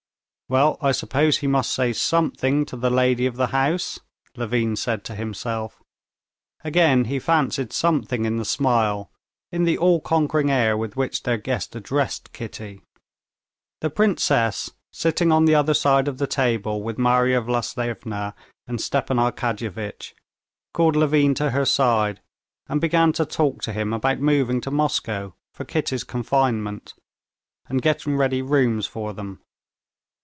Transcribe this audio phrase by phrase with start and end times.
[0.49, 3.99] "Well, I suppose he must say something to the lady of the house,"
[4.35, 5.81] Levin said to himself.
[6.61, 9.13] Again he fancied something in the smile,
[9.49, 12.81] in the all conquering air with which their guest addressed Kitty....
[13.79, 18.35] The princess, sitting on the other side of the table with Marya Vlasyevna
[18.67, 20.13] and Stepan Arkadyevitch,
[20.73, 22.19] called Levin to her side,
[22.67, 26.93] and began to talk to him about moving to Moscow for Kitty's confinement,
[27.69, 29.39] and getting ready rooms for them.